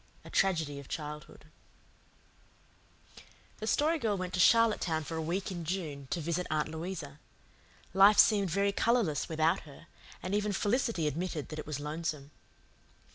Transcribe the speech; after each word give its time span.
A 0.25 0.31
TRAGEDY 0.31 0.79
OF 0.79 0.87
CHILDHOOD 0.87 1.45
The 3.59 3.67
Story 3.67 3.99
Girl 3.99 4.17
went 4.17 4.33
to 4.33 4.39
Charlottetown 4.39 5.03
for 5.03 5.15
a 5.15 5.21
week 5.21 5.51
in 5.51 5.63
June 5.63 6.07
to 6.09 6.19
visit 6.19 6.47
Aunt 6.49 6.69
Louisa. 6.69 7.19
Life 7.93 8.17
seemed 8.17 8.49
very 8.49 8.71
colourless 8.71 9.29
without 9.29 9.59
her, 9.59 9.85
and 10.23 10.33
even 10.33 10.53
Felicity 10.53 11.05
admitted 11.05 11.49
that 11.49 11.59
it 11.59 11.67
was 11.67 11.79
lonesome. 11.79 12.31